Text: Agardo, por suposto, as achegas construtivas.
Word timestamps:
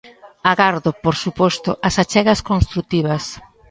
Agardo, 0.51 0.89
por 1.03 1.15
suposto, 1.23 1.71
as 1.87 1.95
achegas 2.03 2.39
construtivas. 2.49 3.23